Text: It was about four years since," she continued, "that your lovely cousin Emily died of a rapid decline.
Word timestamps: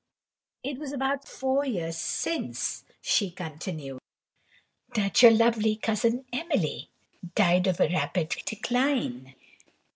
It 0.63 0.79
was 0.79 0.93
about 0.93 1.27
four 1.27 1.63
years 1.63 1.95
since," 1.95 2.83
she 3.03 3.29
continued, 3.29 3.99
"that 4.95 5.21
your 5.21 5.29
lovely 5.29 5.75
cousin 5.75 6.25
Emily 6.33 6.89
died 7.35 7.67
of 7.67 7.79
a 7.79 7.87
rapid 7.87 8.29
decline. 8.47 9.35